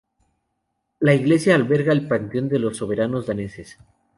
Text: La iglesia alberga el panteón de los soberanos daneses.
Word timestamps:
La 0.99 1.13
iglesia 1.13 1.53
alberga 1.53 1.91
el 1.93 2.07
panteón 2.07 2.49
de 2.49 2.57
los 2.57 2.77
soberanos 2.77 3.27
daneses. 3.27 3.77